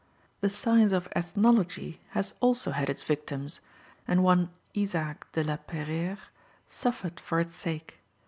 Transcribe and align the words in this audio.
The 0.39 0.49
science 0.49 0.93
of 0.93 1.07
ethnology 1.15 2.01
has 2.17 2.33
also 2.39 2.71
had 2.71 2.89
its 2.89 3.03
victims, 3.03 3.61
and 4.07 4.23
one 4.23 4.49
Isaac 4.75 5.27
de 5.33 5.43
la 5.43 5.57
Peyrère 5.57 6.17
suffered 6.65 7.19
for 7.19 7.39
its 7.39 7.53
sake. 7.53 7.99